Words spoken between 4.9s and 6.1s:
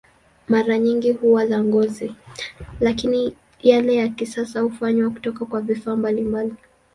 kutoka kwa vifaa